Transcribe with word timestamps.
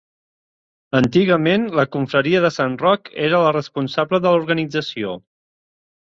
Antigament 0.99 1.67
la 1.79 1.83
confraria 1.95 2.41
de 2.45 2.49
Sant 2.55 2.77
Roc 2.83 3.11
era 3.27 3.41
la 3.43 3.51
responsable 3.57 4.21
de 4.23 4.31
l'organització. 4.37 5.13